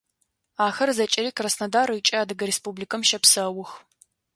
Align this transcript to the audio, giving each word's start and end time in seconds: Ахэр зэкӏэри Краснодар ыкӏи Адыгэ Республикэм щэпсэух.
Ахэр 0.65 0.89
зэкӏэри 0.97 1.31
Краснодар 1.37 1.89
ыкӏи 1.97 2.15
Адыгэ 2.21 2.45
Республикэм 2.49 3.01
щэпсэух. 3.09 3.69